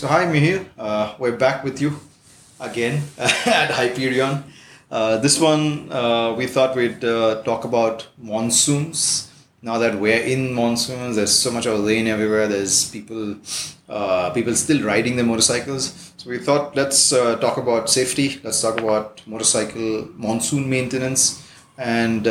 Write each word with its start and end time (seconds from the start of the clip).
So 0.00 0.08
hi 0.08 0.24
Mihir, 0.24 0.64
uh, 0.78 1.14
we're 1.18 1.36
back 1.36 1.62
with 1.62 1.78
you 1.78 2.00
again 2.58 3.02
at 3.18 3.70
Hyperion. 3.70 4.44
Uh, 4.90 5.18
this 5.18 5.38
one 5.38 5.92
uh, 5.92 6.32
we 6.38 6.46
thought 6.46 6.74
we'd 6.74 7.04
uh, 7.04 7.42
talk 7.42 7.64
about 7.66 8.08
monsoons. 8.16 9.30
Now 9.60 9.76
that 9.76 10.00
we're 10.00 10.22
in 10.22 10.54
monsoons, 10.54 11.16
there's 11.16 11.34
so 11.34 11.50
much 11.50 11.66
of 11.66 11.84
rain 11.84 12.06
everywhere. 12.06 12.48
There's 12.48 12.90
people, 12.90 13.36
uh, 13.90 14.30
people 14.30 14.54
still 14.54 14.82
riding 14.82 15.16
their 15.16 15.26
motorcycles. 15.26 16.14
So 16.16 16.30
we 16.30 16.38
thought 16.38 16.74
let's 16.74 17.12
uh, 17.12 17.36
talk 17.36 17.58
about 17.58 17.90
safety. 17.90 18.40
Let's 18.42 18.62
talk 18.62 18.80
about 18.80 19.20
motorcycle 19.26 20.08
monsoon 20.16 20.70
maintenance 20.70 21.46
and 21.76 22.24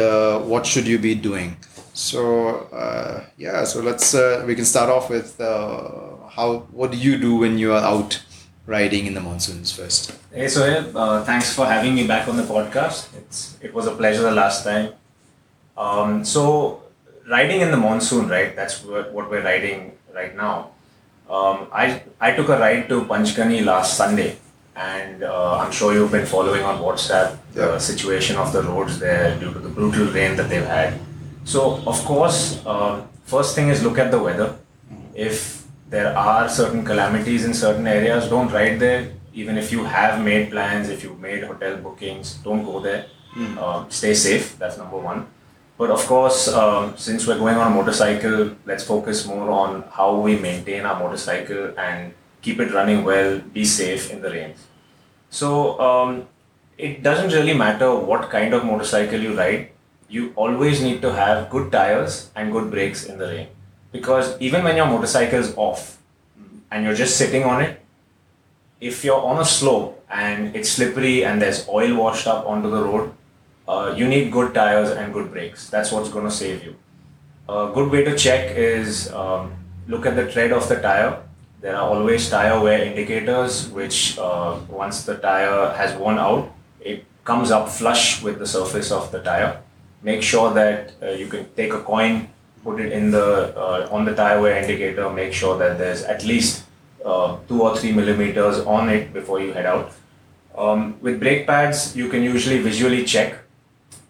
what 0.50 0.66
should 0.66 0.88
you 0.88 0.98
be 0.98 1.14
doing. 1.14 1.56
So 1.94 3.30
yeah, 3.38 3.64
so 3.64 3.82
let's 3.82 4.16
we 4.48 4.56
can 4.56 4.66
start 4.66 4.90
off 4.90 5.12
with 5.12 5.38
how 6.36 6.60
what 6.72 6.92
do 6.92 6.98
you 6.98 7.18
do 7.18 7.36
when 7.38 7.58
you 7.58 7.74
are 7.74 7.84
out 7.84 8.22
riding 8.66 9.06
in 9.08 9.14
the 9.14 9.20
monsoons 9.22 9.72
first? 9.72 10.14
Hey 10.34 10.48
Sohail, 10.48 10.96
uh, 10.98 11.24
thanks 11.24 11.54
for 11.54 11.66
having 11.66 11.96
me 11.96 12.06
back 12.08 12.28
on 12.28 12.38
the 12.38 12.44
podcast. 12.44 13.16
It's 13.18 13.58
it 13.62 13.74
was 13.74 13.88
a 13.88 13.92
pleasure 13.96 14.22
the 14.24 14.32
last 14.32 14.64
time. 14.64 14.94
Um, 15.78 16.26
so 16.26 16.84
riding 17.30 17.62
in 17.62 17.72
the 17.72 17.78
monsoon, 17.78 18.28
right? 18.30 18.56
That's 18.56 18.84
what, 18.84 19.12
what 19.14 19.30
we're 19.30 19.44
riding 19.44 19.94
right 20.14 20.36
now. 20.36 20.72
Um, 21.30 21.68
I 21.72 22.04
I 22.20 22.32
took 22.34 22.50
a 22.50 22.58
ride 22.60 22.90
to 22.90 23.02
Panchgani 23.06 23.64
last 23.64 23.96
Sunday, 23.98 24.38
and 24.76 25.24
uh, 25.24 25.58
I'm 25.58 25.72
sure 25.72 25.94
you've 25.94 26.12
been 26.12 26.26
following 26.26 26.64
on 26.64 26.80
WhatsApp 26.82 27.38
the 27.54 27.62
Yeah. 27.74 27.78
situation 27.78 28.36
of 28.38 28.52
the 28.54 28.62
roads 28.64 29.00
there 29.00 29.38
due 29.40 29.54
to 29.54 29.60
the 29.60 29.70
brutal 29.70 30.08
rain 30.14 30.36
that 30.38 30.50
they've 30.50 30.66
had. 30.66 30.94
So 31.46 31.82
of 31.88 32.04
course, 32.06 32.64
um, 32.66 33.08
first 33.26 33.56
thing 33.56 33.70
is 33.70 33.84
look 33.84 33.98
at 33.98 34.12
the 34.12 34.20
weather. 34.20 34.56
If 35.16 35.59
there 35.90 36.16
are 36.18 36.48
certain 36.48 36.86
calamities 36.86 37.46
in 37.46 37.54
certain 37.54 37.88
areas, 37.88 38.30
don't 38.30 38.52
ride 38.52 38.80
there. 38.80 39.12
Even 39.34 39.58
if 39.58 39.72
you 39.72 39.84
have 39.84 40.24
made 40.24 40.52
plans, 40.52 40.90
if 40.90 41.04
you've 41.04 41.20
made 41.20 41.44
hotel 41.44 41.78
bookings, 41.78 42.36
don't 42.44 42.64
go 42.64 42.80
there. 42.80 43.06
Um, 43.58 43.90
stay 43.90 44.14
safe. 44.14 44.58
That's 44.58 44.78
number 44.78 44.98
one. 44.98 45.28
But 45.78 45.92
of 45.92 46.06
course, 46.06 46.48
um, 46.50 46.98
since 46.98 47.26
we're 47.26 47.38
going 47.38 47.56
on 47.56 47.72
a 47.72 47.76
motorcycle, 47.76 48.56
let's 48.66 48.84
focus 48.84 49.26
more 49.26 49.50
on 49.50 49.84
how 49.92 50.20
we 50.20 50.36
maintain 50.36 50.86
our 50.86 51.00
motorcycle 51.00 51.74
and 51.78 52.14
keep 52.42 52.60
it 52.60 52.74
running 52.74 53.04
well, 53.04 53.40
be 53.40 53.64
safe 53.64 54.12
in 54.12 54.22
the 54.22 54.30
rains. 54.30 54.68
So 55.30 55.80
um, 55.80 56.28
it 56.78 57.02
doesn't 57.02 57.32
really 57.32 57.54
matter 57.54 57.96
what 57.96 58.30
kind 58.30 58.54
of 58.54 58.66
motorcycle 58.66 59.20
you 59.20 59.38
ride. 59.38 59.70
You 60.10 60.34
always 60.36 60.82
need 60.82 61.02
to 61.04 61.14
have 61.14 61.50
good 61.50 61.72
tires 61.72 62.30
and 62.36 62.52
good 62.52 62.72
brakes 62.72 63.06
in 63.06 63.18
the 63.18 63.28
rain, 63.28 63.48
because 63.92 64.40
even 64.40 64.64
when 64.64 64.76
your 64.76 64.86
motorcycle 64.86 65.40
is 65.40 65.54
off 65.58 65.98
and 66.72 66.86
you're 66.86 66.96
just 66.96 67.18
sitting 67.18 67.44
on 67.44 67.62
it, 67.62 67.82
if 68.80 69.04
you're 69.04 69.22
on 69.22 69.40
a 69.40 69.46
slope 69.46 70.04
and 70.10 70.56
it's 70.56 70.70
slippery 70.70 71.26
and 71.26 71.42
there's 71.42 71.68
oil 71.68 71.96
washed 71.96 72.28
up 72.28 72.46
onto 72.46 72.70
the 72.70 72.82
road, 72.84 73.12
uh, 73.68 73.94
you 73.96 74.08
need 74.08 74.32
good 74.32 74.54
tires 74.54 74.92
and 74.92 75.14
good 75.14 75.32
brakes. 75.32 75.70
That's 75.70 75.92
what's 75.92 76.10
going 76.10 76.26
to 76.26 76.32
save 76.32 76.64
you. 76.64 76.76
A 77.48 77.72
good 77.74 77.92
way 77.92 78.04
to 78.04 78.16
check 78.16 78.56
is 78.56 79.12
um, 79.12 79.54
look 79.88 80.06
at 80.06 80.16
the 80.16 80.32
tread 80.32 80.52
of 80.52 80.68
the 80.70 80.80
tire. 80.82 81.22
There 81.62 81.76
are 81.76 81.90
always 81.90 82.30
tire 82.30 82.60
wear 82.62 82.84
indicators, 82.84 83.68
which 83.70 84.18
uh, 84.18 84.58
once 84.70 85.04
the 85.04 85.18
tire 85.18 85.74
has 85.74 85.94
worn 85.98 86.18
out, 86.18 86.54
it 86.80 87.06
comes 87.26 87.52
up 87.52 87.70
flush 87.70 88.24
with 88.24 88.40
the 88.40 88.48
surface 88.48 88.92
of 88.92 89.12
the 89.12 89.22
tire. 89.22 89.62
Make 90.02 90.24
sure 90.24 90.54
that 90.54 90.94
uh, 91.02 91.10
you 91.10 91.28
can 91.28 91.52
take 91.56 91.74
a 91.74 91.82
coin, 91.82 92.30
put 92.64 92.80
it 92.80 92.92
in 92.92 93.12
the 93.12 93.56
uh, 93.58 93.88
on 93.92 94.06
the 94.06 94.16
tire 94.16 94.42
wear 94.42 94.58
indicator. 94.62 95.10
Make 95.10 95.34
sure 95.34 95.58
that 95.58 95.78
there's 95.78 96.04
at 96.04 96.24
least 96.26 96.64
uh, 97.06 97.38
two 97.48 97.62
or 97.62 97.78
three 97.78 97.92
millimeters 97.92 98.60
on 98.60 98.90
it 98.90 99.14
before 99.14 99.40
you 99.40 99.54
head 99.54 99.66
out. 99.66 99.92
Um, 100.58 100.98
with 101.02 101.20
brake 101.20 101.48
pads, 101.48 101.96
you 101.96 102.10
can 102.10 102.24
usually 102.24 102.60
visually 102.62 103.06
check 103.06 103.40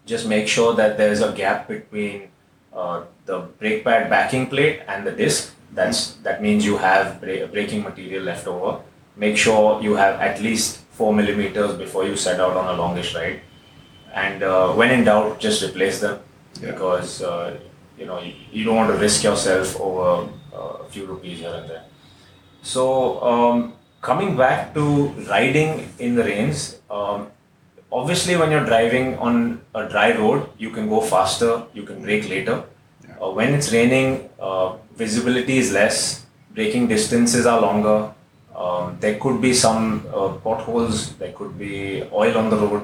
just 0.06 0.28
make 0.28 0.48
sure 0.48 0.74
that 0.74 0.98
there's 0.98 1.22
a 1.22 1.32
gap 1.34 1.68
between 1.68 2.30
uh, 2.74 3.04
the 3.26 3.40
brake 3.60 3.84
pad 3.84 4.10
backing 4.10 4.48
plate 4.48 4.81
and 4.88 5.06
the 5.06 5.12
disc. 5.12 5.54
That's 5.74 6.14
that 6.26 6.42
means 6.42 6.66
you 6.66 6.78
have 6.78 7.22
bra- 7.22 7.46
braking 7.46 7.84
material 7.84 8.24
left 8.24 8.48
over. 8.48 8.80
Make 9.16 9.38
sure 9.38 9.81
you 9.84 9.96
have 9.96 10.20
at 10.20 10.42
least 10.42 10.80
four 10.98 11.14
millimeters 11.14 11.76
before 11.78 12.06
you 12.06 12.16
set 12.16 12.40
out 12.40 12.58
on 12.58 12.74
a 12.74 12.81
longish 12.81 13.14
ride. 13.14 13.42
And 14.14 14.42
uh, 14.42 14.74
when 14.74 14.90
in 14.90 15.04
doubt, 15.04 15.40
just 15.40 15.62
replace 15.62 16.00
them 16.02 16.20
Yeah. 16.60 16.72
because 16.72 17.22
uh, 17.22 17.60
you 18.00 18.06
know 18.06 18.20
you, 18.20 18.34
you 18.52 18.64
don't 18.64 18.76
want 18.76 18.92
to 18.92 18.98
risk 18.98 19.24
yourself 19.24 19.80
over 19.80 20.30
uh, 20.54 20.86
a 20.86 20.90
few 20.90 21.06
rupees 21.06 21.40
here 21.40 21.54
and 21.54 21.70
there. 21.70 21.84
So 22.62 23.22
um, 23.24 23.74
coming 24.02 24.36
back 24.38 24.74
to 24.74 25.08
riding 25.30 25.90
in 26.00 26.16
the 26.16 26.24
rains, 26.24 26.80
um, 26.90 27.28
obviously 27.92 28.36
when 28.38 28.52
you're 28.52 28.66
driving 28.66 29.18
on 29.18 29.62
a 29.76 29.88
dry 29.88 30.18
road, 30.18 30.50
you 30.58 30.70
can 30.70 30.88
go 30.90 31.02
faster, 31.02 31.64
you 31.74 31.84
can 31.84 32.02
brake 32.02 32.30
later. 32.30 32.64
Yeah. 33.08 33.18
Uh, 33.20 33.32
when 33.32 33.54
it's 33.54 33.72
raining, 33.72 34.30
uh, 34.40 34.76
visibility 34.96 35.58
is 35.58 35.72
less, 35.72 36.26
braking 36.54 36.88
distances 36.88 37.46
are 37.46 37.60
longer. 37.62 38.14
Um, 38.56 38.98
there 39.00 39.18
could 39.20 39.42
be 39.42 39.54
some 39.54 40.06
uh, 40.14 40.30
potholes, 40.44 41.16
there 41.16 41.31
could 41.31 41.58
be 41.58 42.04
oil 42.12 42.38
on 42.38 42.50
the 42.50 42.58
road. 42.58 42.84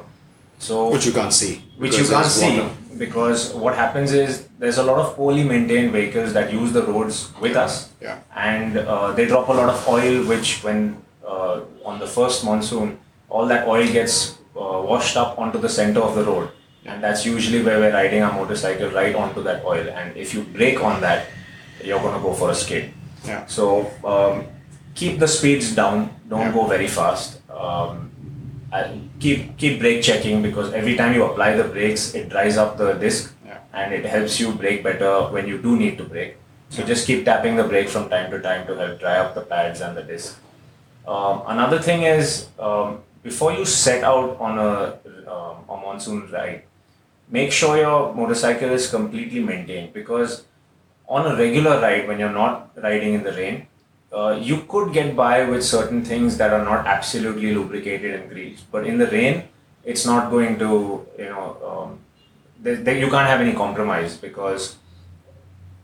So 0.59 0.91
Which 0.91 1.05
you 1.05 1.11
can't 1.11 1.33
see. 1.33 1.61
which 1.77 1.97
you 1.97 2.05
can't 2.07 2.25
see 2.25 2.59
water. 2.59 2.69
because 2.97 3.53
what 3.53 3.75
happens 3.75 4.11
is 4.13 4.47
there's 4.57 4.77
a 4.77 4.83
lot 4.83 4.97
of 4.99 5.15
poorly 5.15 5.43
maintained 5.43 5.91
vehicles 5.91 6.33
that 6.33 6.51
use 6.53 6.71
the 6.71 6.81
roads 6.83 7.31
with 7.41 7.55
us 7.55 7.89
Yeah. 8.01 8.19
and 8.35 8.77
uh, 8.77 9.11
they 9.11 9.25
drop 9.27 9.49
a 9.49 9.53
lot 9.53 9.69
of 9.69 9.87
oil 9.87 10.23
which 10.25 10.63
when 10.63 11.01
uh, 11.27 11.61
on 11.83 11.99
the 11.99 12.07
first 12.07 12.45
monsoon 12.45 12.97
all 13.29 13.45
that 13.47 13.67
oil 13.67 13.85
gets 13.85 14.37
uh, 14.55 14.79
washed 14.91 15.17
up 15.17 15.37
onto 15.37 15.59
the 15.59 15.67
center 15.69 15.99
of 15.99 16.15
the 16.15 16.23
road 16.23 16.49
and 16.85 17.03
that's 17.03 17.25
usually 17.25 17.61
where 17.61 17.79
we're 17.79 17.91
riding 17.93 18.21
our 18.23 18.31
motorcycle 18.33 18.89
right 18.91 19.13
onto 19.15 19.43
that 19.43 19.65
oil 19.65 19.85
and 19.89 20.15
if 20.15 20.33
you 20.33 20.41
brake 20.43 20.81
on 20.81 21.01
that 21.01 21.25
you're 21.83 21.99
going 21.99 22.15
to 22.15 22.21
go 22.21 22.33
for 22.33 22.49
a 22.51 22.55
skid 22.55 22.91
Yeah. 23.27 23.45
so 23.47 23.91
um, 24.05 24.45
keep 24.95 25.19
the 25.19 25.27
speeds 25.27 25.75
down. 25.75 26.09
Don't 26.29 26.39
Yeah. 26.39 26.51
go 26.53 26.65
very 26.67 26.87
fast. 26.87 27.41
Um, 27.51 28.04
keep 29.19 29.57
keep 29.57 29.79
brake 29.79 30.01
checking 30.03 30.41
because 30.41 30.73
every 30.73 30.95
time 30.95 31.13
you 31.13 31.23
apply 31.25 31.55
the 31.55 31.63
brakes, 31.75 32.13
it 32.15 32.29
dries 32.29 32.57
up 32.57 32.77
the 32.77 32.93
disc 32.93 33.33
Yeah. 33.45 33.59
and 33.73 33.93
it 33.93 34.05
helps 34.05 34.39
you 34.39 34.51
brake 34.53 34.83
better 34.83 35.13
when 35.35 35.47
you 35.47 35.57
do 35.67 35.75
need 35.77 35.97
to 35.99 36.03
brake. 36.03 36.35
So 36.69 36.81
Yeah. 36.81 36.87
just 36.93 37.07
keep 37.07 37.25
tapping 37.25 37.55
the 37.61 37.63
brake 37.63 37.89
from 37.89 38.09
time 38.09 38.31
to 38.31 38.39
time 38.41 38.65
to 38.67 38.75
help 38.75 38.99
dry 38.99 39.17
up 39.23 39.35
the 39.35 39.41
pads 39.41 39.81
and 39.81 39.95
the 39.97 40.03
disc. 40.03 40.39
Um, 41.07 41.43
another 41.47 41.79
thing 41.79 42.03
is 42.03 42.47
um, 42.59 42.99
before 43.23 43.53
you 43.53 43.65
set 43.65 44.03
out 44.03 44.37
on 44.39 44.57
a, 44.57 44.73
um, 45.35 45.55
a 45.69 45.77
monsoon 45.83 46.25
ride, 46.31 46.63
make 47.29 47.51
sure 47.51 47.77
your 47.77 48.13
motorcycle 48.13 48.69
is 48.71 48.89
completely 48.89 49.39
maintained 49.51 49.93
because 49.93 50.43
on 51.07 51.25
a 51.31 51.35
regular 51.37 51.79
ride 51.79 52.07
when 52.07 52.19
you're 52.19 52.33
not 52.33 52.71
riding 52.81 53.13
in 53.13 53.23
the 53.23 53.31
rain 53.33 53.67
uh, 54.15 54.39
you 54.49 54.61
could 54.69 54.93
get 54.93 55.15
by 55.15 55.43
with 55.49 55.63
certain 55.63 56.03
things 56.03 56.37
that 56.37 56.53
are 56.53 56.63
not 56.63 56.87
absolutely 56.87 57.53
lubricated 57.53 58.13
and 58.19 58.29
greased 58.29 58.71
but 58.71 58.87
in 58.87 58.97
the 58.97 59.07
rain 59.07 59.43
it's 59.83 60.05
not 60.05 60.31
going 60.31 60.57
to 60.57 60.71
you 61.17 61.29
know 61.33 61.45
um, 61.71 61.99
you 63.03 63.09
can't 63.09 63.29
have 63.33 63.41
any 63.41 63.53
compromise 63.53 64.17
because 64.17 64.77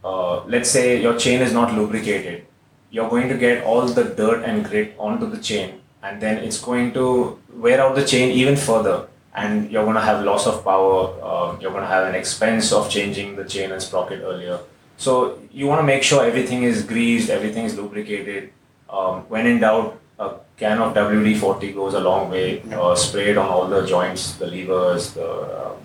uh, 0.04 0.44
let's 0.46 0.70
say 0.70 1.02
your 1.02 1.18
chain 1.18 1.42
is 1.42 1.54
not 1.54 1.74
lubricated 1.74 2.46
you're 2.90 3.10
going 3.10 3.30
to 3.30 3.38
get 3.38 3.64
all 3.64 3.86
the 3.86 4.04
dirt 4.22 4.44
and 4.44 4.66
grit 4.66 4.96
onto 4.98 5.30
the 5.30 5.38
chain 5.38 5.80
and 6.04 6.22
then 6.22 6.38
it's 6.38 6.60
going 6.60 6.92
to 6.94 7.40
wear 7.54 7.80
out 7.82 7.96
the 7.96 8.06
chain 8.06 8.32
even 8.32 8.56
further 8.56 9.08
and 9.36 9.72
you're 9.72 9.84
going 9.84 9.96
to 9.96 10.02
have 10.10 10.24
loss 10.26 10.48
of 10.48 10.64
power 10.64 11.02
um, 11.24 11.62
you're 11.62 11.72
going 11.72 11.84
to 11.84 11.94
have 11.96 12.08
an 12.08 12.16
expense 12.16 12.72
of 12.72 12.90
changing 12.90 13.36
the 13.36 13.46
chain 13.46 13.72
and 13.72 13.82
sprocket 13.82 14.22
earlier 14.22 14.60
so 15.06 15.12
you 15.60 15.68
want 15.72 15.82
to 15.84 15.88
make 15.94 16.04
sure 16.10 16.24
everything 16.32 16.64
is 16.72 16.84
greased 16.94 17.30
everything 17.38 17.66
is 17.70 17.76
lubricated 17.82 18.52
um, 18.98 19.22
when 19.34 19.46
in 19.52 19.60
doubt 19.66 20.00
a 20.20 20.28
can 20.62 20.82
of 20.86 20.94
wd-40 20.94 21.74
goes 21.80 21.94
a 22.02 22.04
long 22.10 22.30
way 22.30 22.48
uh, 22.80 22.96
sprayed 23.06 23.38
on 23.44 23.48
all 23.54 23.68
the 23.76 23.86
joints 23.94 24.36
the 24.42 24.48
levers 24.56 25.14
the 25.20 25.30
uh, 25.30 25.76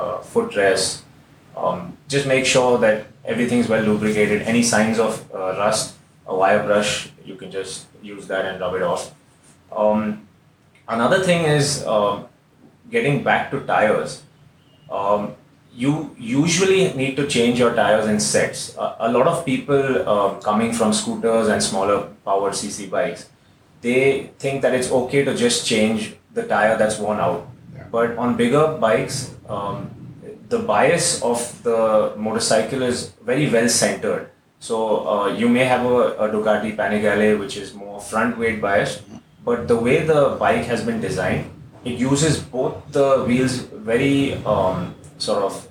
uh, 0.00 0.18
footrests 0.34 1.02
um, 1.56 1.96
just 2.08 2.26
make 2.26 2.44
sure 2.44 2.78
that 2.78 3.06
everything 3.24 3.58
is 3.58 3.68
well 3.68 3.82
lubricated. 3.82 4.42
Any 4.42 4.62
signs 4.62 4.98
of 4.98 5.24
uh, 5.34 5.56
rust, 5.58 5.96
a 6.26 6.36
wire 6.36 6.62
brush, 6.62 7.10
you 7.24 7.34
can 7.34 7.50
just 7.50 7.86
use 8.02 8.26
that 8.28 8.44
and 8.44 8.60
rub 8.60 8.74
it 8.74 8.82
off. 8.82 9.14
Um, 9.72 10.28
another 10.88 11.22
thing 11.24 11.44
is 11.44 11.84
um 11.86 12.26
getting 12.90 13.24
back 13.24 13.50
to 13.50 13.60
tires. 13.66 14.22
Um, 14.90 15.34
you 15.76 16.16
usually 16.18 16.92
need 16.94 17.16
to 17.16 17.26
change 17.26 17.58
your 17.58 17.74
tires 17.74 18.06
in 18.06 18.18
sets. 18.18 18.74
A, 18.76 18.96
a 19.00 19.12
lot 19.12 19.26
of 19.26 19.44
people 19.44 20.08
um, 20.08 20.40
coming 20.40 20.72
from 20.72 20.92
scooters 20.92 21.48
and 21.48 21.62
smaller 21.62 22.08
powered 22.24 22.54
CC 22.54 22.88
bikes, 22.90 23.28
they 23.82 24.30
think 24.38 24.62
that 24.62 24.74
it's 24.74 24.90
okay 24.90 25.22
to 25.24 25.36
just 25.36 25.66
change 25.66 26.14
the 26.32 26.44
tire 26.44 26.78
that's 26.78 26.98
worn 26.98 27.20
out. 27.20 27.46
Yeah. 27.74 27.84
But 27.90 28.16
on 28.16 28.36
bigger 28.36 28.78
bikes, 28.78 29.34
um, 29.48 29.90
the 30.48 30.60
bias 30.60 31.22
of 31.22 31.62
the 31.62 32.14
motorcycle 32.16 32.82
is 32.82 33.12
very 33.22 33.50
well 33.50 33.68
centered. 33.68 34.30
So 34.60 35.06
uh, 35.06 35.28
you 35.28 35.48
may 35.48 35.64
have 35.64 35.84
a, 35.84 36.16
a 36.24 36.28
Ducati 36.30 36.74
Panigale 36.74 37.38
which 37.38 37.56
is 37.56 37.74
more 37.74 38.00
front 38.00 38.38
weight 38.38 38.62
biased, 38.62 39.02
but 39.44 39.68
the 39.68 39.76
way 39.76 40.04
the 40.04 40.36
bike 40.40 40.64
has 40.64 40.82
been 40.82 41.00
designed, 41.00 41.50
it 41.84 41.98
uses 41.98 42.40
both 42.40 42.74
the 42.92 43.24
wheels 43.24 43.58
very 43.92 44.34
um, 44.44 44.94
sort 45.18 45.42
of 45.42 45.52
uh, 45.54 45.65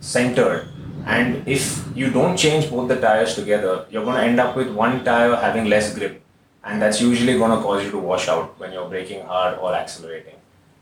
centered. 0.00 0.68
And 1.06 1.46
if 1.46 1.84
you 1.94 2.10
don't 2.10 2.36
change 2.36 2.70
both 2.70 2.88
the 2.88 3.00
tires 3.00 3.34
together, 3.34 3.86
you're 3.90 4.04
going 4.04 4.16
to 4.16 4.22
end 4.22 4.40
up 4.40 4.56
with 4.56 4.68
one 4.68 5.04
tire 5.04 5.34
having 5.36 5.66
less 5.66 5.94
grip, 5.94 6.22
and 6.64 6.80
that's 6.80 7.00
usually 7.00 7.38
going 7.38 7.50
to 7.50 7.62
cause 7.62 7.84
you 7.84 7.90
to 7.90 7.98
wash 7.98 8.28
out 8.28 8.58
when 8.58 8.72
you're 8.72 8.88
braking 8.88 9.24
hard 9.24 9.58
or 9.58 9.74
accelerating. 9.74 10.34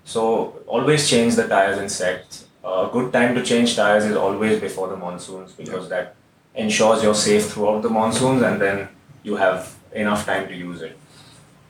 So 0.05 0.63
always 0.67 1.09
change 1.09 1.37
the 1.37 1.47
tires 1.47 1.79
in 1.79 1.89
sets. 1.89 2.47
A 2.65 2.89
good 2.93 3.13
time 3.13 3.35
to 3.35 3.43
change 3.45 3.77
tires 3.77 4.05
is 4.05 4.17
always 4.17 4.61
before 4.61 4.89
the 4.89 4.97
monsoons 4.97 5.53
because 5.53 5.89
that 5.91 6.17
ensures 6.55 7.03
you're 7.03 7.15
safe 7.15 7.51
throughout 7.51 7.83
the 7.83 7.91
monsoons 7.91 8.43
and 8.43 8.61
then 8.61 8.89
you 9.23 9.37
have 9.37 9.75
enough 9.93 10.27
time 10.27 10.49
to 10.49 10.55
use 10.55 10.83
it. 10.83 10.99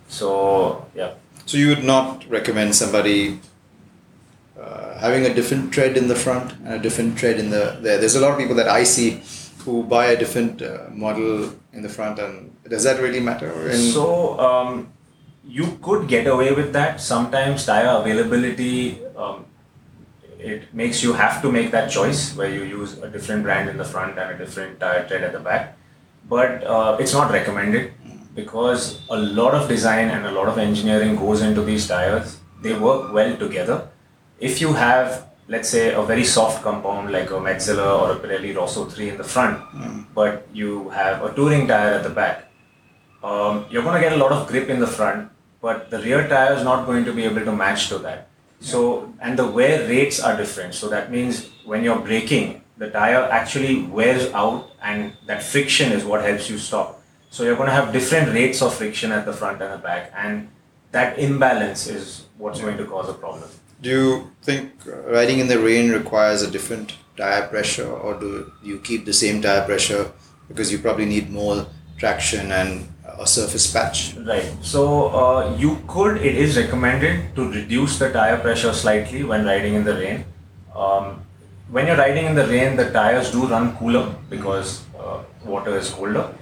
So 0.08 0.86
yeah. 0.94 1.14
So 1.46 1.56
you 1.56 1.68
would 1.68 1.84
not 1.84 2.28
recommend 2.28 2.74
somebody 2.74 3.40
uh, 4.68 4.98
having 4.98 5.24
a 5.30 5.32
different 5.38 5.72
tread 5.72 5.96
in 5.96 6.08
the 6.08 6.18
front 6.24 6.52
and 6.64 6.74
a 6.74 6.78
different 6.86 7.18
tread 7.18 7.38
in 7.42 7.50
the 7.50 7.64
there. 7.80 7.98
There's 7.98 8.16
a 8.20 8.20
lot 8.20 8.32
of 8.32 8.38
people 8.38 8.56
that 8.56 8.68
I 8.68 8.84
see 8.84 9.08
who 9.64 9.82
buy 9.96 10.06
a 10.06 10.18
different 10.22 10.62
uh, 10.62 10.70
model 11.04 11.52
in 11.72 11.82
the 11.82 11.88
front, 11.88 12.18
and 12.18 12.54
does 12.68 12.84
that 12.84 13.00
really 13.00 13.20
matter? 13.20 13.50
In, 13.70 13.76
So 13.76 14.38
um, 14.48 14.92
you 15.44 15.66
could 15.82 16.08
get 16.08 16.26
away 16.26 16.52
with 16.52 16.72
that. 16.78 17.00
Sometimes 17.00 17.66
tire 17.66 17.92
availability 18.00 19.04
um, 19.16 19.44
it 20.38 20.72
makes 20.72 21.02
you 21.02 21.12
have 21.12 21.42
to 21.42 21.50
make 21.50 21.70
that 21.72 21.90
choice 21.90 22.34
where 22.36 22.48
you 22.48 22.62
use 22.62 22.98
a 22.98 23.08
different 23.08 23.42
brand 23.42 23.68
in 23.68 23.76
the 23.76 23.84
front 23.84 24.18
and 24.18 24.30
a 24.30 24.38
different 24.38 24.78
tire 24.80 25.06
tread 25.06 25.24
at 25.24 25.32
the 25.32 25.40
back. 25.40 25.76
But 26.28 26.64
uh, 26.64 26.96
it's 27.00 27.12
not 27.12 27.30
recommended 27.32 27.92
because 28.34 29.00
a 29.10 29.16
lot 29.16 29.54
of 29.54 29.68
design 29.68 30.10
and 30.10 30.26
a 30.26 30.30
lot 30.30 30.48
of 30.48 30.58
engineering 30.58 31.16
goes 31.16 31.42
into 31.42 31.62
these 31.62 31.88
tires. 31.88 32.38
They 32.62 32.78
work 32.78 33.12
well 33.12 33.36
together. 33.36 33.88
If 34.40 34.60
you 34.60 34.72
have, 34.72 35.26
let's 35.48 35.68
say, 35.68 35.92
a 35.94 36.02
very 36.02 36.24
soft 36.24 36.62
compound 36.62 37.10
like 37.10 37.30
a 37.30 37.34
Metzeler 37.34 38.00
or 38.00 38.12
a 38.12 38.16
Pirelli 38.16 38.54
Rosso 38.54 38.84
3 38.84 39.10
in 39.10 39.16
the 39.16 39.24
front, 39.24 39.58
but 40.14 40.46
you 40.52 40.88
have 40.90 41.24
a 41.24 41.34
touring 41.34 41.66
tire 41.66 41.94
at 41.94 42.02
the 42.04 42.10
back, 42.10 42.50
um, 43.22 43.66
you're 43.70 43.82
going 43.82 43.94
to 43.94 44.00
get 44.00 44.12
a 44.12 44.16
lot 44.16 44.30
of 44.30 44.46
grip 44.46 44.68
in 44.68 44.78
the 44.78 44.86
front, 44.86 45.30
but 45.60 45.90
the 45.90 45.98
rear 46.00 46.28
tire 46.28 46.54
is 46.54 46.62
not 46.62 46.86
going 46.86 47.04
to 47.04 47.12
be 47.12 47.24
able 47.24 47.44
to 47.44 47.52
match 47.52 47.88
to 47.88 47.98
that. 47.98 48.28
So, 48.60 49.12
and 49.20 49.38
the 49.38 49.46
wear 49.46 49.88
rates 49.88 50.20
are 50.20 50.36
different. 50.36 50.74
So 50.74 50.88
that 50.88 51.10
means 51.10 51.50
when 51.64 51.82
you're 51.82 51.98
braking, 51.98 52.62
the 52.76 52.90
tire 52.90 53.24
actually 53.30 53.82
wears 53.82 54.32
out, 54.32 54.70
and 54.80 55.14
that 55.26 55.42
friction 55.42 55.90
is 55.90 56.04
what 56.04 56.22
helps 56.22 56.48
you 56.48 56.58
stop. 56.58 57.02
So 57.30 57.42
you're 57.42 57.56
going 57.56 57.68
to 57.68 57.74
have 57.74 57.92
different 57.92 58.32
rates 58.32 58.62
of 58.62 58.72
friction 58.72 59.10
at 59.10 59.26
the 59.26 59.32
front 59.32 59.60
and 59.60 59.72
the 59.72 59.78
back, 59.78 60.12
and 60.16 60.48
that 60.92 61.18
imbalance 61.18 61.88
is 61.88 62.26
what's 62.36 62.60
going 62.60 62.76
to 62.78 62.84
cause 62.84 63.08
a 63.08 63.14
problem. 63.14 63.48
Do 63.80 63.90
you 63.90 64.30
think 64.42 64.72
riding 65.06 65.38
in 65.38 65.48
the 65.48 65.58
rain 65.58 65.90
requires 65.90 66.42
a 66.42 66.50
different 66.50 66.94
tire 67.16 67.46
pressure, 67.46 67.90
or 67.90 68.18
do 68.18 68.52
you 68.62 68.78
keep 68.78 69.04
the 69.04 69.12
same 69.12 69.40
tire 69.42 69.64
pressure 69.64 70.10
because 70.48 70.72
you 70.72 70.78
probably 70.78 71.06
need 71.06 71.30
more 71.30 71.66
traction 71.98 72.52
and 72.52 72.88
a 73.18 73.26
surface 73.26 73.70
patch? 73.70 74.14
Right. 74.16 74.50
So 74.62 75.08
uh, 75.08 75.56
you 75.58 75.78
could. 75.86 76.18
It 76.18 76.36
is 76.36 76.56
recommended 76.56 77.34
to 77.36 77.50
reduce 77.50 77.98
the 77.98 78.12
tire 78.12 78.38
pressure 78.38 78.72
slightly 78.72 79.24
when 79.24 79.44
riding 79.44 79.74
in 79.74 79.84
the 79.84 79.94
rain. 79.94 80.24
Um, 80.74 81.22
when 81.70 81.86
you're 81.86 81.96
riding 81.96 82.26
in 82.26 82.34
the 82.34 82.46
rain, 82.46 82.76
the 82.76 82.90
tires 82.90 83.30
do 83.30 83.46
run 83.46 83.76
cooler 83.76 84.14
because 84.30 84.82
uh, 84.98 85.22
water 85.44 85.76
is 85.76 85.90
colder. 85.90 86.32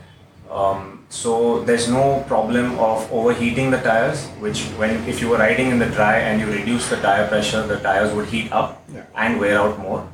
Um, 0.50 1.04
so 1.08 1.62
there's 1.64 1.88
no 1.88 2.24
problem 2.28 2.78
of 2.78 3.10
overheating 3.12 3.70
the 3.70 3.78
tires. 3.78 4.26
Which 4.40 4.64
when 4.78 5.06
if 5.08 5.20
you 5.20 5.28
were 5.28 5.38
riding 5.38 5.70
in 5.70 5.78
the 5.78 5.86
dry 5.86 6.18
and 6.18 6.40
you 6.40 6.46
reduce 6.46 6.88
the 6.88 6.96
tire 6.96 7.26
pressure, 7.28 7.66
the 7.66 7.78
tires 7.80 8.12
would 8.14 8.26
heat 8.26 8.50
up 8.52 8.82
Yeah. 8.92 9.02
and 9.14 9.38
wear 9.40 9.58
out 9.58 9.78
more. 9.78 10.08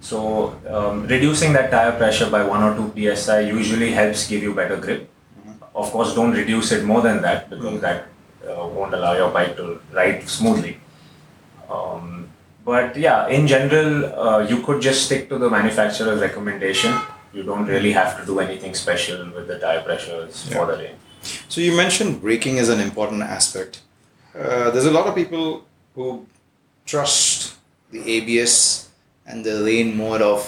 So 0.00 0.54
um, 0.70 1.06
reducing 1.06 1.52
that 1.54 1.70
tire 1.70 1.92
pressure 1.92 2.30
by 2.30 2.44
one 2.44 2.62
or 2.62 2.74
two 2.76 3.16
psi 3.16 3.40
usually 3.40 3.90
helps 3.92 4.28
give 4.28 4.42
you 4.42 4.54
better 4.54 4.76
grip. 4.76 5.08
Of 5.74 5.90
course, 5.90 6.14
don't 6.14 6.32
reduce 6.32 6.72
it 6.72 6.84
more 6.84 7.02
than 7.02 7.22
that 7.22 7.50
because 7.50 7.80
that 7.80 8.06
uh, 8.44 8.66
won't 8.66 8.94
allow 8.94 9.16
your 9.16 9.30
bike 9.30 9.56
to 9.56 9.80
ride 9.92 10.28
smoothly. 10.28 10.78
Um, 11.70 12.28
but 12.64 12.96
yeah, 12.96 13.28
in 13.28 13.46
general, 13.46 14.06
uh, 14.18 14.38
you 14.40 14.62
could 14.62 14.80
just 14.80 15.04
stick 15.06 15.28
to 15.28 15.38
the 15.38 15.48
manufacturer's 15.50 16.20
recommendation. 16.20 16.94
You 17.38 17.44
don't 17.44 17.66
really 17.66 17.92
have 17.92 18.18
to 18.18 18.26
do 18.26 18.40
anything 18.40 18.74
special 18.74 19.18
with 19.30 19.46
the 19.46 19.60
tire 19.60 19.82
pressures 19.82 20.48
for 20.52 20.66
the 20.66 20.76
rain. 20.76 20.96
So 21.48 21.60
you 21.60 21.76
mentioned 21.76 22.20
braking 22.20 22.56
is 22.56 22.68
an 22.68 22.80
important 22.80 23.22
aspect. 23.22 23.82
Uh, 24.34 24.70
there's 24.72 24.86
a 24.86 24.90
lot 24.90 25.06
of 25.06 25.14
people 25.14 25.64
who 25.94 26.26
trust 26.84 27.54
the 27.92 28.00
ABS 28.14 28.88
and 29.24 29.44
the 29.44 29.62
rain 29.62 29.96
mode 29.96 30.20
of 30.20 30.42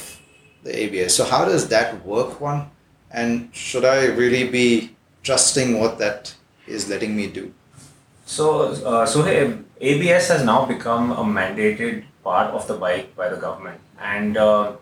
the 0.64 0.72
ABS. 0.82 1.14
So 1.14 1.24
how 1.24 1.44
does 1.44 1.68
that 1.68 2.04
work, 2.04 2.40
one? 2.40 2.68
And 3.12 3.54
should 3.54 3.84
I 3.84 4.06
really 4.06 4.48
be 4.48 4.96
trusting 5.22 5.78
what 5.78 5.98
that 5.98 6.34
is 6.66 6.88
letting 6.88 7.14
me 7.14 7.28
do? 7.28 7.54
So, 8.26 8.72
uh, 8.84 9.06
Sohail, 9.06 9.58
ABS 9.80 10.26
has 10.26 10.44
now 10.44 10.64
become 10.64 11.12
a 11.12 11.22
mandated 11.22 12.02
part 12.24 12.50
of 12.50 12.66
the 12.66 12.74
bike 12.74 13.14
by 13.14 13.28
the 13.28 13.36
government. 13.36 13.80
And 14.00 14.36
uh, 14.36 14.72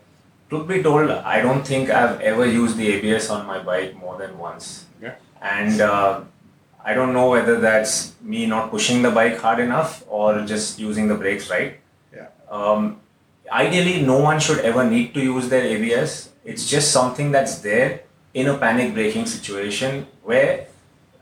truth 0.49 0.67
be 0.67 0.81
told, 0.81 1.11
I 1.11 1.41
don't 1.41 1.65
think 1.65 1.89
I've 1.89 2.19
ever 2.21 2.45
used 2.45 2.77
the 2.77 2.87
ABS 2.93 3.29
on 3.29 3.45
my 3.45 3.61
bike 3.61 3.95
more 3.95 4.17
than 4.17 4.37
once. 4.37 4.85
Yeah. 5.01 5.15
And 5.41 5.79
uh, 5.79 6.21
I 6.83 6.93
don't 6.93 7.13
know 7.13 7.29
whether 7.29 7.59
that's 7.59 8.13
me 8.21 8.45
not 8.45 8.71
pushing 8.71 9.01
the 9.01 9.11
bike 9.11 9.37
hard 9.37 9.59
enough 9.59 10.03
or 10.07 10.41
just 10.45 10.79
using 10.79 11.07
the 11.07 11.15
brakes 11.15 11.49
right. 11.49 11.79
Yeah. 12.13 12.27
Um, 12.49 12.99
ideally, 13.51 14.01
no 14.01 14.17
one 14.19 14.39
should 14.39 14.59
ever 14.59 14.83
need 14.83 15.13
to 15.13 15.21
use 15.21 15.49
their 15.49 15.63
ABS. 15.63 16.29
It's 16.43 16.69
just 16.69 16.91
something 16.91 17.31
that's 17.31 17.59
there 17.59 18.01
in 18.33 18.47
a 18.47 18.57
panic 18.57 18.93
braking 18.93 19.25
situation 19.25 20.07
where 20.23 20.67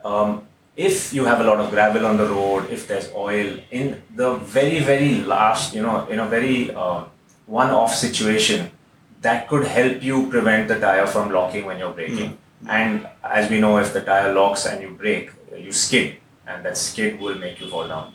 um, 0.05 0.47
if 0.75 1.13
you 1.13 1.25
have 1.25 1.41
a 1.41 1.43
lot 1.43 1.59
of 1.59 1.71
gravel 1.71 2.05
on 2.05 2.17
the 2.17 2.27
road, 2.27 2.69
if 2.69 2.87
there's 2.87 3.11
oil, 3.13 3.57
in 3.71 4.01
the 4.15 4.35
very, 4.35 4.79
very 4.79 5.21
last, 5.21 5.73
you 5.73 5.81
know, 5.81 6.05
in 6.07 6.19
a 6.19 6.27
very 6.27 6.71
uh, 6.73 7.03
one 7.45 7.71
off 7.71 7.93
situation, 7.93 8.71
that 9.27 9.47
could 9.49 9.65
help 9.67 10.01
you 10.09 10.17
prevent 10.33 10.69
the 10.71 10.79
tire 10.79 11.07
from 11.13 11.31
locking 11.37 11.65
when 11.65 11.77
you're 11.79 11.95
braking. 11.99 12.37
And 12.67 13.07
as 13.23 13.49
we 13.51 13.59
know, 13.59 13.77
if 13.77 13.93
the 13.93 14.01
tire 14.01 14.33
locks 14.33 14.65
and 14.65 14.81
you 14.81 14.91
brake, 15.01 15.31
you 15.65 15.71
skid, 15.71 16.17
and 16.47 16.65
that 16.65 16.77
skid 16.77 17.19
will 17.19 17.37
make 17.45 17.59
you 17.59 17.67
fall 17.73 17.87
down. 17.87 18.13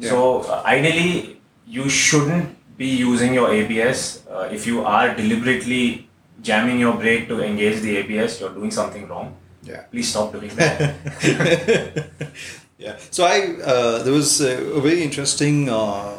So, 0.00 0.40
uh, 0.40 0.62
ideally, 0.64 1.40
you 1.66 1.88
shouldn't 1.88 2.56
be 2.76 2.86
using 2.86 3.34
your 3.34 3.52
ABS. 3.52 4.26
Uh, 4.26 4.48
if 4.50 4.66
you 4.66 4.84
are 4.84 5.14
deliberately 5.14 6.08
jamming 6.42 6.80
your 6.80 6.94
brake 6.94 7.28
to 7.28 7.40
engage 7.44 7.80
the 7.80 7.96
ABS, 7.98 8.40
you're 8.40 8.54
doing 8.60 8.70
something 8.70 9.06
wrong. 9.06 9.36
Yeah. 9.62 9.82
Please 9.92 10.08
stop 10.08 10.32
doing 10.32 10.50
that. 10.56 10.94
yeah. 12.78 12.96
So 13.10 13.24
I 13.24 13.36
uh, 13.62 14.02
there 14.02 14.12
was 14.12 14.40
a, 14.40 14.52
a 14.78 14.80
very 14.80 15.02
interesting 15.02 15.68
uh, 15.68 16.16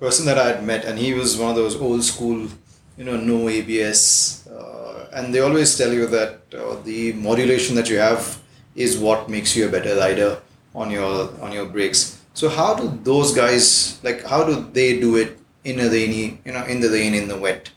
person 0.00 0.26
that 0.26 0.38
I 0.38 0.46
had 0.52 0.64
met, 0.64 0.84
and 0.84 0.98
he 0.98 1.14
was 1.14 1.38
one 1.38 1.50
of 1.50 1.56
those 1.56 1.76
old 1.80 2.02
school, 2.04 2.48
you 2.96 3.04
know, 3.04 3.16
no 3.16 3.48
ABS, 3.48 4.46
uh, 4.48 5.06
and 5.12 5.34
they 5.34 5.40
always 5.40 5.76
tell 5.76 5.92
you 5.92 6.06
that 6.06 6.40
uh, 6.54 6.76
the 6.84 7.12
modulation 7.12 7.76
that 7.76 7.88
you 7.90 7.98
have 7.98 8.38
is 8.74 8.98
what 8.98 9.28
makes 9.28 9.56
you 9.56 9.68
a 9.68 9.70
better 9.70 9.96
rider 9.96 10.38
on 10.74 10.90
your 10.90 11.30
on 11.40 11.52
your 11.52 11.66
brakes. 11.66 12.22
So 12.34 12.48
how 12.48 12.74
do 12.74 12.88
those 13.02 13.34
guys 13.34 13.98
like? 14.02 14.24
How 14.24 14.44
do 14.44 14.54
they 14.72 15.00
do 15.00 15.16
it 15.16 15.38
in 15.64 15.80
a 15.80 15.88
rainy, 15.88 16.40
you 16.44 16.52
know, 16.52 16.64
in 16.64 16.80
the 16.80 16.90
rain, 16.90 17.14
in 17.14 17.28
the 17.28 17.38
wet? 17.38 17.70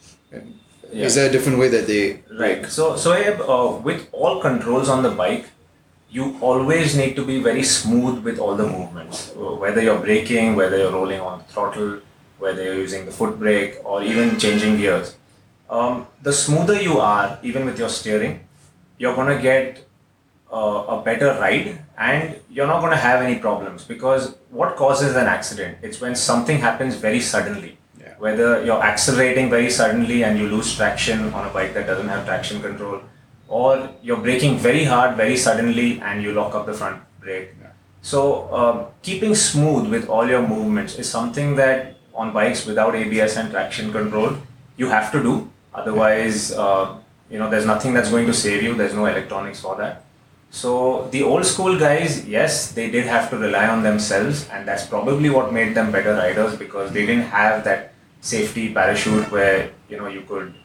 Is 0.91 1.15
there 1.15 1.29
a 1.29 1.31
different 1.31 1.59
way 1.59 1.67
that 1.69 1.85
they 1.87 2.23
Right. 2.31 2.65
So, 2.65 2.95
so 2.95 3.13
uh, 3.13 3.79
with 3.79 4.07
all 4.11 4.41
controls 4.41 4.89
on 4.89 5.03
the 5.03 5.11
bike, 5.11 5.45
you 6.09 6.37
always 6.41 6.95
need 6.97 7.15
to 7.15 7.25
be 7.25 7.41
very 7.41 7.63
smooth 7.63 8.23
with 8.23 8.39
all 8.39 8.55
the 8.55 8.65
movements. 8.65 9.31
Uh, 9.35 9.55
Whether 9.55 9.83
you're 9.83 9.99
braking, 9.99 10.55
whether 10.55 10.77
you're 10.77 10.91
rolling 10.91 11.19
on 11.19 11.39
the 11.39 11.43
throttle, 11.45 11.99
whether 12.39 12.63
you're 12.63 12.75
using 12.75 13.05
the 13.05 13.11
foot 13.11 13.37
brake, 13.39 13.77
or 13.83 14.01
even 14.03 14.37
changing 14.39 14.77
gears. 14.77 15.15
Um, 15.69 16.07
the 16.23 16.33
smoother 16.33 16.81
you 16.81 16.99
are, 16.99 17.37
even 17.43 17.65
with 17.65 17.77
your 17.77 17.89
steering, 17.89 18.39
you're 18.97 19.15
gonna 19.15 19.41
get 19.41 19.85
uh, 20.51 20.83
a 20.95 21.01
better 21.03 21.37
ride, 21.39 21.79
and 21.97 22.35
you're 22.49 22.65
not 22.67 22.81
gonna 22.81 22.95
have 22.97 23.21
any 23.21 23.35
problems. 23.39 23.83
Because 23.83 24.35
what 24.49 24.75
causes 24.75 25.15
an 25.15 25.27
accident? 25.27 25.77
It's 25.83 26.01
when 26.01 26.15
something 26.15 26.57
happens 26.59 26.95
very 26.95 27.19
suddenly 27.19 27.77
Yeah. 28.01 28.13
whether 28.17 28.63
you're 28.65 28.81
accelerating 28.81 29.49
very 29.51 29.69
suddenly 29.69 30.23
and 30.23 30.39
you 30.39 30.47
lose 30.47 30.75
traction 30.75 31.33
on 31.33 31.45
a 31.45 31.51
bike 31.57 31.73
that 31.75 31.85
doesn't 31.85 32.07
have 32.07 32.25
traction 32.25 32.61
control, 32.61 33.01
or 33.47 33.89
you're 34.01 34.23
braking 34.25 34.57
very 34.57 34.85
hard 34.85 35.15
very 35.17 35.37
suddenly 35.37 36.01
and 36.01 36.23
you 36.23 36.31
lock 36.31 36.55
up 36.55 36.65
the 36.65 36.73
front 36.81 37.01
brake. 37.19 37.49
Yeah. 37.61 37.67
So, 38.01 38.21
um, 38.59 38.85
keeping 39.03 39.35
smooth 39.35 39.89
with 39.91 40.09
all 40.09 40.27
your 40.27 40.41
movements 40.47 40.95
is 40.95 41.09
something 41.09 41.55
that 41.57 41.95
on 42.19 42.33
bikes 42.33 42.65
without 42.65 42.95
ABS 42.95 43.37
and 43.37 43.51
traction 43.51 43.91
control 43.91 44.37
you 44.79 44.89
have 44.89 45.11
to 45.11 45.21
do. 45.21 45.33
Otherwise, 45.73 46.51
uh, 46.53 46.97
you 47.29 47.37
know, 47.37 47.49
there's 47.49 47.65
nothing 47.65 47.93
that's 47.93 48.09
going 48.09 48.25
to 48.25 48.33
save 48.33 48.63
you. 48.63 48.75
There's 48.75 48.95
no 49.01 49.05
electronics 49.05 49.59
for 49.59 49.75
that. 49.75 50.03
So 50.51 51.07
the 51.11 51.21
old 51.21 51.45
school 51.45 51.77
guys, 51.77 52.27
yes, 52.27 52.71
they 52.71 52.89
did 52.89 53.05
have 53.05 53.29
to 53.29 53.37
rely 53.37 53.67
on 53.67 53.83
themselves, 53.83 54.47
and 54.49 54.67
that's 54.67 54.87
probably 54.87 55.29
what 55.29 55.53
made 55.53 55.75
them 55.75 55.91
better 55.91 56.15
riders 56.15 56.55
because 56.55 56.91
they 56.91 57.05
didn't 57.05 57.29
have 57.39 57.63
that 57.65 57.93
safety 58.21 58.73
parachute 58.73 59.31
where 59.31 59.69
you 59.89 59.97
know 59.97 60.07
you 60.07 60.21
could 60.21 60.55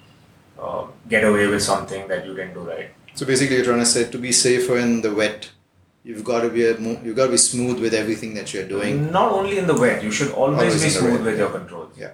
uh, 0.58 0.86
get 1.08 1.22
away 1.24 1.46
with 1.46 1.62
something 1.62 2.08
that 2.08 2.24
you 2.24 2.34
didn't 2.34 2.54
do 2.54 2.60
right. 2.60 2.88
So 3.14 3.26
basically, 3.26 3.56
you're 3.56 3.66
trying 3.66 3.84
to 3.86 3.92
say 3.94 4.10
to 4.10 4.18
be 4.18 4.32
safer 4.32 4.78
in 4.78 5.02
the 5.02 5.14
wet, 5.14 5.50
you've 6.04 6.22
got 6.24 6.42
to 6.42 6.50
be 6.50 6.66
a, 6.66 6.78
mo- 6.78 7.00
you've 7.02 7.16
got 7.16 7.26
to 7.26 7.32
be 7.32 7.36
smooth 7.38 7.80
with 7.80 7.94
everything 7.94 8.34
that 8.34 8.52
you're 8.52 8.68
doing. 8.68 9.10
Not 9.10 9.32
only 9.32 9.58
in 9.58 9.66
the 9.66 9.74
wet, 9.74 10.02
you 10.04 10.10
should 10.10 10.32
always, 10.32 10.58
Always 10.58 10.82
be 10.84 10.90
smooth 10.90 11.22
with 11.24 11.34
yeah. 11.34 11.40
your 11.44 11.50
controls. 11.50 11.92
Yeah. 11.98 12.10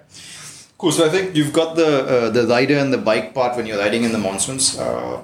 Cool. 0.77 0.91
So 0.91 1.05
I 1.05 1.09
think 1.09 1.35
you've 1.35 1.53
got 1.53 1.75
the 1.75 1.89
uh, 2.13 2.29
the 2.31 2.47
rider 2.47 2.77
and 2.83 2.91
the 2.91 2.97
bike 2.97 3.33
part 3.35 3.55
when 3.57 3.65
you're 3.67 3.77
riding 3.77 4.03
in 4.03 4.11
the 4.11 4.17
monsoons. 4.17 4.79
Uh, 4.79 5.21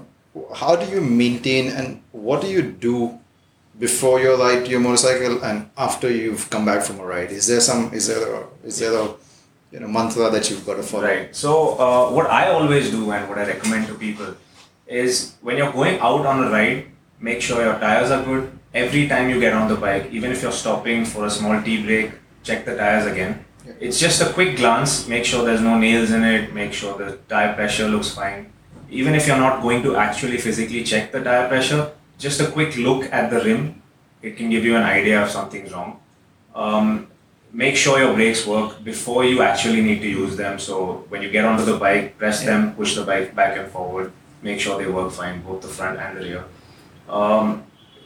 how 0.56 0.76
do 0.76 0.86
you 0.94 1.02
maintain 1.02 1.70
and 1.72 2.02
what 2.12 2.42
do 2.42 2.48
you 2.48 2.62
do 2.62 3.18
before 3.80 4.20
you 4.20 4.36
ride 4.36 4.68
your 4.68 4.80
motorcycle 4.80 5.44
and 5.44 5.70
after 5.78 6.12
you've 6.12 6.48
come 6.52 6.64
back 6.66 6.84
from 6.84 7.00
a 7.00 7.06
ride? 7.06 7.32
Is 7.32 7.48
there 7.48 7.60
some? 7.60 7.92
Is 7.94 8.08
there 8.08 8.22
a, 8.36 8.44
is 8.64 8.78
there 8.80 8.94
a 8.94 9.06
you 9.72 9.80
know 9.80 9.88
mantra 9.88 10.30
that 10.30 10.50
you've 10.52 10.66
got 10.66 10.76
to 10.76 10.84
follow? 10.84 11.06
Right. 11.06 11.36
So 11.36 11.74
uh, 11.80 12.12
what 12.12 12.30
I 12.30 12.50
always 12.52 12.92
do 12.92 13.10
and 13.12 13.28
what 13.28 13.40
I 13.40 13.48
recommend 13.48 13.88
to 13.88 13.96
people 13.96 14.36
is 14.86 15.34
when 15.42 15.58
you're 15.58 15.72
going 15.72 16.00
out 16.00 16.26
on 16.26 16.44
a 16.46 16.50
ride, 16.52 16.86
make 17.20 17.42
sure 17.42 17.64
your 17.64 17.80
tires 17.80 18.12
are 18.12 18.24
good. 18.24 18.52
Every 18.74 19.08
time 19.08 19.30
you 19.30 19.40
get 19.40 19.54
on 19.54 19.68
the 19.68 19.76
bike, 19.76 20.10
even 20.12 20.32
if 20.32 20.42
you're 20.42 20.52
stopping 20.52 21.06
for 21.06 21.26
a 21.26 21.30
small 21.30 21.62
tea 21.62 21.84
break, 21.84 22.12
check 22.44 22.66
the 22.66 22.76
tires 22.76 23.06
again. 23.06 23.44
Yeah. 23.66 23.74
It's 23.80 24.00
just 24.00 24.22
a 24.22 24.32
quick 24.34 24.58
glance. 24.58 25.08
Make 25.08 25.26
sure 25.26 25.44
there's 25.44 25.62
no 25.62 25.78
nails 25.78 26.12
in 26.12 26.24
it. 26.24 26.54
Make 26.54 26.74
sure 26.74 26.98
the 26.98 27.18
tire 27.30 27.54
pressure 27.56 27.88
looks 27.88 28.12
fine. 28.12 28.52
Even 28.90 29.16
if 29.16 29.28
you're 29.28 29.38
not 29.38 29.62
going 29.62 29.84
to 29.84 29.96
actually 29.98 30.38
physically 30.38 30.84
check 30.84 31.12
the 31.12 31.24
tire 31.24 31.48
pressure, 31.48 31.92
just 32.18 32.40
a 32.40 32.48
quick 32.48 32.78
look 32.78 33.12
at 33.12 33.30
the 33.30 33.42
rim, 33.42 33.82
it 34.22 34.38
can 34.38 34.50
give 34.50 34.64
you 34.64 34.76
an 34.76 34.84
idea 34.84 35.24
if 35.24 35.32
something's 35.32 35.72
wrong. 35.74 36.00
Um, 36.56 37.08
make 37.52 37.76
sure 37.76 38.00
your 38.00 38.14
brakes 38.14 38.46
work 38.46 38.84
before 38.84 39.26
you 39.26 39.42
actually 39.42 39.82
need 39.82 40.02
to 40.02 40.08
use 40.08 40.38
them. 40.38 40.60
So 40.60 41.06
when 41.10 41.22
you 41.22 41.30
get 41.30 41.46
onto 41.46 41.66
the 41.66 41.78
bike, 41.78 42.18
press 42.18 42.44
them, 42.44 42.76
push 42.76 42.96
the 42.96 43.04
bike 43.04 43.36
back 43.36 43.58
and 43.58 43.70
forward. 43.72 44.12
Make 44.42 44.60
sure 44.60 44.78
they 44.78 44.88
work 44.88 45.12
fine, 45.12 45.42
both 45.42 45.62
the 45.62 45.68
front 45.68 46.00
and 46.00 46.18
the 46.18 46.22
rear. 46.22 46.46
Um, 47.10 47.64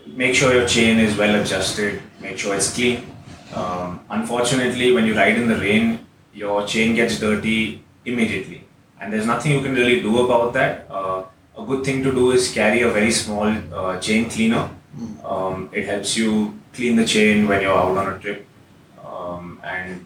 make 0.07 0.35
sure 0.35 0.53
your 0.53 0.67
chain 0.67 0.99
is 0.99 1.17
well 1.17 1.41
adjusted. 1.41 2.01
Make 2.19 2.37
sure 2.37 2.55
it's 2.55 2.73
clean. 2.73 3.07
Um, 3.53 3.99
unfortunately, 4.09 4.93
when 4.93 5.05
you 5.05 5.15
ride 5.15 5.37
in 5.37 5.47
the 5.47 5.57
rain, 5.57 6.05
your 6.33 6.65
chain 6.65 6.95
gets 6.95 7.19
dirty 7.19 7.83
immediately, 8.05 8.63
and 8.99 9.11
there's 9.11 9.25
nothing 9.25 9.51
you 9.51 9.61
can 9.61 9.73
really 9.75 10.01
do 10.01 10.25
about 10.25 10.53
that. 10.53 10.87
Uh, 10.89 11.23
a 11.57 11.65
good 11.65 11.83
thing 11.83 12.01
to 12.03 12.11
do 12.11 12.31
is 12.31 12.51
carry 12.51 12.81
a 12.81 12.89
very 12.89 13.11
small 13.11 13.47
uh, 13.73 13.99
chain 13.99 14.29
cleaner. 14.29 14.69
Um, 15.23 15.69
it 15.73 15.85
helps 15.85 16.15
you 16.17 16.59
clean 16.73 16.95
the 16.95 17.05
chain 17.05 17.47
when 17.47 17.61
you're 17.61 17.77
out 17.77 17.97
on 17.97 18.13
a 18.13 18.19
trip. 18.19 18.45
Um, 19.05 19.59
and 19.63 20.05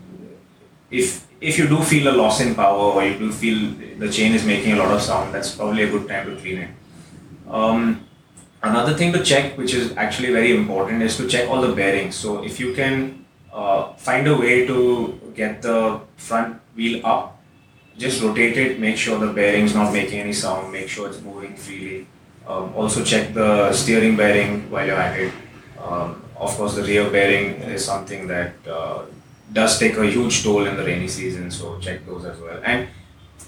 if 0.89 1.27
if 1.41 1.57
you 1.59 1.67
do 1.67 1.81
feel 1.83 2.07
a 2.07 2.15
loss 2.15 2.41
in 2.41 2.55
power 2.55 2.93
or 2.93 3.03
you 3.05 3.17
do 3.19 3.31
feel 3.31 3.73
the 3.99 4.09
chain 4.09 4.33
is 4.33 4.45
making 4.45 4.73
a 4.73 4.77
lot 4.77 4.91
of 4.91 5.01
sound, 5.01 5.33
that's 5.33 5.55
probably 5.55 5.83
a 5.83 5.89
good 5.89 6.07
time 6.07 6.25
to 6.27 6.41
clean 6.41 6.59
it. 6.59 6.69
Um, 7.47 8.04
another 8.63 8.93
thing 8.93 9.13
to 9.13 9.23
check, 9.23 9.57
which 9.57 9.73
is 9.73 9.95
actually 9.97 10.31
very 10.31 10.55
important, 10.55 11.01
is 11.01 11.17
to 11.17 11.27
check 11.27 11.49
all 11.49 11.61
the 11.61 11.73
bearings. 11.73 12.15
So 12.15 12.43
if 12.43 12.59
you 12.59 12.73
can 12.73 13.25
uh, 13.53 13.93
find 13.93 14.27
a 14.27 14.37
way 14.37 14.65
to 14.67 15.19
get 15.35 15.61
the 15.61 16.01
front 16.17 16.59
wheel 16.75 17.05
up, 17.05 17.41
just 17.97 18.21
rotate 18.21 18.57
it, 18.57 18.79
make 18.79 18.97
sure 18.97 19.17
the 19.19 19.31
bearing's 19.31 19.73
not 19.73 19.93
making 19.93 20.19
any 20.19 20.33
sound, 20.33 20.71
make 20.71 20.89
sure 20.89 21.07
it's 21.09 21.21
moving 21.21 21.55
freely. 21.55 22.07
Um, 22.45 22.73
also 22.75 23.03
check 23.03 23.33
the 23.33 23.71
steering 23.73 24.15
bearing 24.15 24.69
while 24.69 24.85
you're 24.85 24.95
at 24.95 25.19
it. 25.19 25.33
Um, 25.81 26.21
of 26.37 26.51
course, 26.57 26.75
the 26.75 26.83
rear 26.83 27.09
bearing 27.09 27.61
is 27.61 27.85
something 27.85 28.27
that 28.27 28.53
uh, 28.67 29.05
does 29.53 29.79
take 29.79 29.95
a 29.97 30.05
huge 30.05 30.43
toll 30.43 30.65
in 30.65 30.75
the 30.75 30.83
rainy 30.83 31.07
season, 31.07 31.49
so 31.49 31.79
check 31.79 32.05
those 32.05 32.25
as 32.25 32.37
well. 32.39 32.59
And 32.63 32.89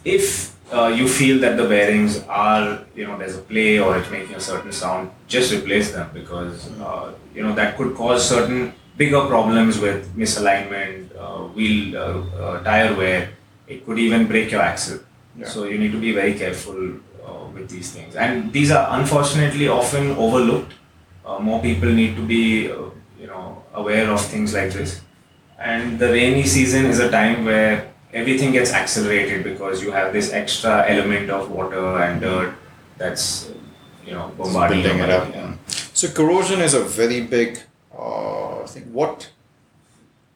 if 0.06 0.56
uh, 0.72 0.88
you 0.88 1.08
feel 1.08 1.40
that 1.40 1.58
the 1.58 1.68
bearings 1.68 2.24
are, 2.28 2.80
you 2.96 3.08
know, 3.08 3.18
there's 3.18 3.38
a 3.38 3.42
play 3.42 3.80
or 3.80 3.98
it's 3.98 4.10
making 4.10 4.36
a 4.36 4.40
certain 4.40 4.72
sound, 4.72 5.12
just 5.28 5.54
replace 5.54 5.92
them 5.92 6.10
because, 6.14 6.70
uh, 6.82 7.14
you 7.34 7.44
know, 7.44 7.54
that 7.56 7.78
could 7.78 7.96
cause 7.96 8.28
certain 8.28 8.74
bigger 8.98 9.26
problems 9.28 9.80
with 9.80 10.16
misalignment, 10.16 11.16
uh, 11.18 11.44
wheel, 11.54 11.98
uh, 11.98 12.22
uh, 12.42 12.64
tire 12.64 12.94
wear. 12.96 13.30
It 13.68 13.86
could 13.86 14.00
even 14.00 14.28
break 14.28 14.52
your 14.52 14.62
axle. 14.62 15.00
Yeah. 15.38 15.48
So 15.48 15.66
you 15.66 15.78
need 15.78 15.92
to 15.92 16.00
be 16.00 16.14
very 16.14 16.34
careful 16.34 16.96
uh, 17.26 17.46
with 17.54 17.70
these 17.70 17.92
things. 17.92 18.16
And 18.16 18.52
these 18.52 18.72
are 18.72 19.00
unfortunately 19.00 19.68
often 19.68 20.12
overlooked. 20.12 20.74
Uh, 21.26 21.40
more 21.40 21.62
people 21.62 21.90
need 21.90 22.16
to 22.16 22.26
be, 22.26 22.72
uh, 22.72 22.76
you 23.20 23.28
know, 23.28 23.64
aware 23.74 24.10
of 24.10 24.22
things 24.22 24.54
like 24.54 24.74
this. 24.74 25.02
And 25.60 26.00
the 26.00 26.08
rainy 26.08 26.44
season 26.44 26.86
is 26.86 27.00
a 27.00 27.10
time 27.10 27.46
where 27.46 27.92
everything 28.14 28.52
gets 28.52 28.74
accelerated 28.74 29.44
because 29.44 29.82
you 29.84 29.92
have 29.92 30.14
this 30.14 30.32
extra 30.34 30.86
element 30.88 31.30
of 31.30 31.52
water 31.52 31.98
and 32.00 32.22
dirt 32.22 32.54
that's, 32.98 33.52
you 34.06 34.14
know, 34.14 34.32
bombarding 34.38 34.82
building 34.82 35.04
it 35.04 35.10
up. 35.10 35.30
Yeah. 35.34 35.54
So 35.94 36.10
corrosion 36.10 36.62
is 36.62 36.74
a 36.74 36.84
very 36.84 37.22
big 37.22 37.60
uh, 37.98 38.66
thing. 38.66 38.92
What 38.94 39.30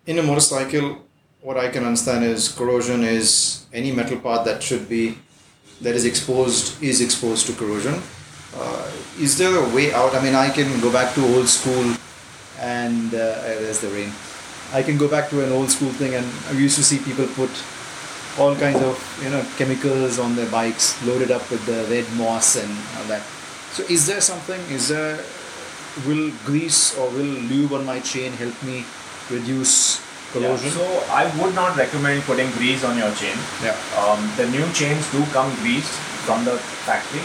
in 0.05 0.19
a 0.19 0.23
motorcycle, 0.23 0.99
what 1.41 1.57
I 1.57 1.69
can 1.69 1.85
understand 1.85 2.23
is 2.25 2.49
corrosion 2.49 3.03
is 3.03 3.65
any 3.73 3.91
metal 3.91 4.19
part 4.19 4.45
that 4.45 4.61
should 4.61 4.89
be 4.89 5.17
that 5.81 5.95
is 5.95 6.05
exposed 6.05 6.81
is 6.83 7.01
exposed 7.01 7.47
to 7.47 7.53
corrosion. 7.53 8.01
Uh, 8.55 8.91
is 9.19 9.37
there 9.37 9.55
a 9.55 9.75
way 9.75 9.93
out? 9.93 10.13
I 10.13 10.21
mean, 10.21 10.35
I 10.35 10.49
can 10.49 10.79
go 10.81 10.91
back 10.91 11.13
to 11.15 11.25
old 11.35 11.47
school, 11.47 11.95
and 12.59 13.13
uh, 13.13 13.17
there's 13.61 13.79
the 13.79 13.89
rain. 13.89 14.11
I 14.73 14.83
can 14.83 14.97
go 14.97 15.07
back 15.07 15.29
to 15.29 15.43
an 15.43 15.51
old 15.51 15.69
school 15.69 15.91
thing, 15.91 16.15
and 16.15 16.25
I 16.49 16.53
used 16.53 16.77
to 16.77 16.83
see 16.83 16.99
people 16.99 17.27
put 17.35 17.51
all 18.39 18.55
kinds 18.55 18.81
of 18.81 18.95
you 19.21 19.29
know 19.29 19.43
chemicals 19.57 20.19
on 20.19 20.35
their 20.35 20.49
bikes, 20.49 20.95
loaded 21.05 21.31
up 21.31 21.49
with 21.51 21.65
the 21.65 21.83
red 21.89 22.07
moss 22.15 22.55
and 22.55 22.71
all 22.97 23.05
that. 23.05 23.21
So, 23.75 23.83
is 23.83 24.07
there 24.07 24.21
something? 24.21 24.59
Is 24.71 24.87
there 24.87 25.19
will 26.07 26.31
grease 26.45 26.97
or 26.97 27.09
will 27.09 27.33
lube 27.51 27.73
on 27.73 27.85
my 27.85 27.99
chain 27.99 28.31
help 28.33 28.55
me 28.63 28.85
reduce 29.29 29.99
corrosion? 30.31 30.71
Yeah, 30.71 30.79
so 30.79 31.03
I 31.11 31.27
would 31.41 31.53
not 31.55 31.75
recommend 31.75 32.23
putting 32.23 32.49
grease 32.51 32.83
on 32.83 32.97
your 32.97 33.11
chain. 33.15 33.35
Yeah. 33.63 33.75
Um, 33.99 34.19
the 34.37 34.47
new 34.47 34.63
chains 34.71 35.03
do 35.11 35.23
come 35.35 35.53
greased 35.55 35.91
from 36.23 36.45
the 36.45 36.57
factory, 36.87 37.23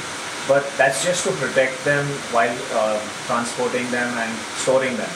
but 0.49 0.67
that's 0.77 1.05
just 1.05 1.25
to 1.25 1.33
protect 1.39 1.85
them 1.85 2.07
while 2.35 2.57
uh, 2.75 2.99
transporting 3.27 3.89
them 3.91 4.11
and 4.19 4.33
storing 4.59 4.97
them. 4.97 5.11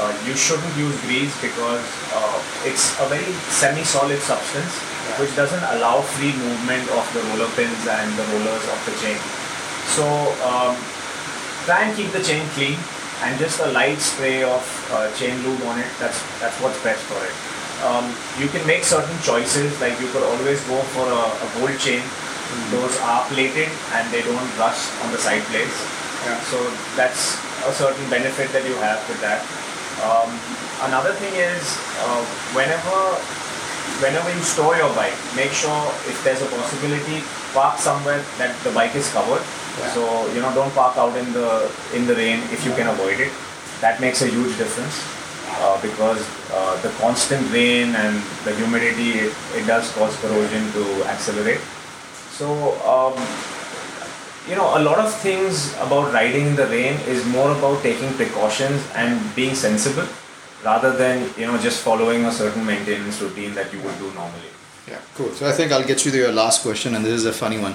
Uh, 0.00 0.12
you 0.24 0.34
shouldn't 0.34 0.72
use 0.76 0.96
grease 1.04 1.34
because 1.40 1.84
uh, 2.16 2.38
it's 2.64 2.96
a 3.00 3.06
very 3.12 3.32
semi-solid 3.52 4.18
substance 4.20 4.72
which 5.20 5.34
doesn't 5.36 5.62
allow 5.76 6.00
free 6.00 6.32
movement 6.32 6.88
of 6.96 7.04
the 7.12 7.20
roller 7.28 7.50
pins 7.52 7.84
and 7.84 8.08
the 8.16 8.24
rollers 8.32 8.64
of 8.72 8.78
the 8.88 8.94
chain. 9.04 9.18
So 9.92 10.06
um, 10.48 10.72
try 11.68 11.84
and 11.84 11.92
keep 11.96 12.10
the 12.12 12.22
chain 12.22 12.46
clean 12.56 12.78
and 13.22 13.38
just 13.38 13.60
a 13.60 13.68
light 13.70 13.98
spray 13.98 14.42
of 14.42 14.64
uh, 14.90 15.12
chain 15.14 15.36
lube 15.44 15.62
on 15.68 15.78
it. 15.78 15.90
That's 16.00 16.18
that's 16.40 16.56
what's 16.62 16.80
best 16.82 17.02
for 17.06 17.20
it. 17.20 17.34
Um, 17.84 18.14
you 18.38 18.48
can 18.48 18.64
make 18.66 18.84
certain 18.84 19.18
choices, 19.22 19.74
like 19.80 19.98
you 20.00 20.08
could 20.14 20.22
always 20.22 20.62
go 20.70 20.78
for 20.94 21.06
a, 21.06 21.22
a 21.28 21.46
gold 21.58 21.78
chain. 21.78 22.02
Those 22.70 22.94
are 23.00 23.24
plated 23.28 23.68
and 23.92 24.04
they 24.12 24.22
don't 24.22 24.48
rust 24.56 24.92
on 25.04 25.12
the 25.12 25.18
side 25.18 25.42
plates. 25.50 25.76
Yeah. 26.24 26.38
So 26.46 26.58
that's 26.94 27.36
a 27.66 27.72
certain 27.72 28.08
benefit 28.08 28.52
that 28.52 28.64
you 28.64 28.74
have 28.78 29.02
with 29.08 29.20
that. 29.20 29.42
Um, 30.00 30.30
another 30.88 31.12
thing 31.14 31.34
is 31.34 31.62
uh, 32.00 32.22
whenever 32.56 32.98
whenever 34.02 34.30
you 34.34 34.42
store 34.42 34.76
your 34.76 34.92
bike, 34.94 35.14
make 35.36 35.52
sure 35.52 35.86
if 36.10 36.18
there's 36.24 36.42
a 36.42 36.46
possibility, 36.46 37.22
park 37.52 37.78
somewhere 37.78 38.24
that 38.38 38.56
the 38.64 38.70
bike 38.72 38.94
is 38.94 39.10
covered. 39.12 39.42
Yeah. 39.78 39.94
So 39.94 40.02
you 40.32 40.40
know, 40.40 40.52
don't 40.54 40.72
park 40.74 40.96
out 40.96 41.16
in 41.16 41.32
the 41.32 41.70
in 41.94 42.06
the 42.06 42.14
rain 42.14 42.40
if 42.50 42.64
you 42.64 42.72
can 42.74 42.88
avoid 42.88 43.20
it. 43.20 43.32
That 43.80 44.00
makes 44.00 44.22
a 44.22 44.28
huge 44.28 44.56
difference 44.58 45.02
uh, 45.58 45.80
because 45.82 46.22
uh, 46.52 46.80
the 46.82 46.90
constant 47.02 47.50
rain 47.52 47.94
and 47.94 48.16
the 48.44 48.54
humidity 48.54 49.26
it, 49.26 49.34
it 49.54 49.66
does 49.66 49.90
cause 49.92 50.14
corrosion 50.20 50.70
to 50.72 50.84
accelerate. 51.06 51.60
So 52.30 52.78
um, 52.86 53.14
you 54.48 54.56
know, 54.56 54.76
a 54.76 54.82
lot 54.82 54.98
of 54.98 55.12
things 55.14 55.72
about 55.74 56.12
riding 56.12 56.46
in 56.48 56.56
the 56.56 56.66
rain 56.66 56.94
is 57.06 57.24
more 57.26 57.52
about 57.52 57.82
taking 57.82 58.12
precautions 58.14 58.82
and 58.94 59.20
being 59.36 59.54
sensible 59.54 60.06
rather 60.64 60.92
than 60.96 61.28
you 61.38 61.46
know 61.46 61.58
just 61.58 61.82
following 61.82 62.24
a 62.24 62.32
certain 62.32 62.64
maintenance 62.66 63.20
routine 63.20 63.54
that 63.54 63.72
you 63.72 63.80
would 63.80 63.96
do 63.98 64.10
normally. 64.14 64.50
Yeah, 64.88 64.98
cool. 65.14 65.30
So 65.32 65.48
I 65.48 65.52
think 65.52 65.70
I'll 65.72 65.84
get 65.86 66.04
you 66.04 66.10
to 66.10 66.16
your 66.18 66.32
last 66.32 66.62
question, 66.62 66.94
and 66.94 67.04
this 67.04 67.12
is 67.14 67.24
a 67.26 67.32
funny 67.32 67.58
one. 67.58 67.74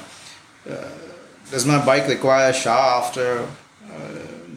Uh, 0.69 0.89
does 1.51 1.65
my 1.65 1.83
bike 1.85 2.07
require 2.07 2.49
a 2.49 2.53
shower 2.53 3.01
after 3.03 3.39
uh, 3.39 3.95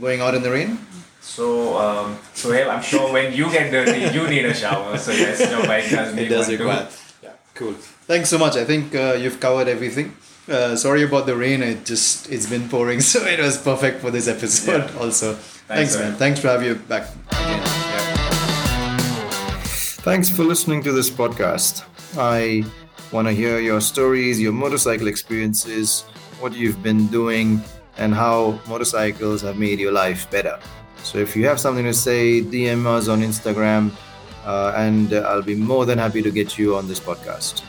going 0.00 0.20
out 0.20 0.34
in 0.34 0.42
the 0.42 0.50
rain? 0.50 0.78
So, 1.20 1.76
um, 1.78 2.18
Sohail, 2.34 2.70
I'm 2.70 2.82
sure 2.82 3.12
when 3.12 3.32
you 3.32 3.50
get 3.52 3.70
dirty, 3.70 4.12
you 4.18 4.26
need 4.26 4.44
a 4.46 4.54
shower. 4.54 4.96
So 4.98 5.12
yes, 5.12 5.38
your 5.48 5.64
bike 5.66 5.88
does 5.88 6.14
need 6.16 6.26
It 6.26 6.28
does 6.30 6.48
one 6.48 6.56
too. 6.58 6.64
require. 6.64 6.88
Yeah, 7.22 7.30
cool. 7.54 7.74
Thanks 8.08 8.28
so 8.30 8.38
much. 8.38 8.56
I 8.56 8.64
think 8.64 8.94
uh, 8.94 9.12
you've 9.20 9.38
covered 9.38 9.68
everything. 9.68 10.16
Uh, 10.50 10.74
sorry 10.74 11.04
about 11.04 11.26
the 11.26 11.36
rain. 11.36 11.62
It 11.62 11.84
just 11.84 12.28
it's 12.30 12.46
been 12.50 12.68
pouring, 12.68 13.00
so 13.12 13.24
it 13.24 13.38
was 13.38 13.56
perfect 13.56 14.00
for 14.00 14.10
this 14.10 14.26
episode. 14.28 14.90
Yeah. 14.90 14.98
Also, 15.00 15.34
Thanks, 15.34 15.94
thanks, 15.94 15.96
man. 15.96 16.08
man. 16.10 16.18
Thanks 16.18 16.40
for 16.40 16.48
having 16.48 16.66
you 16.68 16.74
back 16.74 17.04
again. 17.30 17.62
Yeah. 17.62 18.70
Thanks 20.02 20.28
for 20.28 20.42
listening 20.44 20.82
to 20.84 20.92
this 20.92 21.08
podcast. 21.10 21.84
I 22.18 22.64
want 23.12 23.28
to 23.28 23.32
hear 23.34 23.60
your 23.60 23.80
stories, 23.80 24.40
your 24.40 24.52
motorcycle 24.52 25.06
experiences, 25.06 26.02
what 26.40 26.52
you've 26.54 26.82
been 26.82 27.06
doing, 27.08 27.62
and 27.98 28.14
how 28.14 28.58
motorcycles 28.66 29.42
have 29.42 29.56
made 29.58 29.78
your 29.78 29.92
life 29.92 30.28
better. 30.30 30.58
So 31.04 31.18
if 31.18 31.36
you 31.36 31.46
have 31.46 31.60
something 31.60 31.84
to 31.84 31.94
say, 31.94 32.40
DM 32.42 32.86
us 32.86 33.08
on 33.08 33.20
Instagram, 33.20 33.92
uh, 34.44 34.72
and 34.74 35.12
I'll 35.12 35.42
be 35.42 35.54
more 35.54 35.86
than 35.86 35.98
happy 35.98 36.22
to 36.22 36.30
get 36.30 36.58
you 36.58 36.76
on 36.76 36.88
this 36.88 36.98
podcast. 36.98 37.62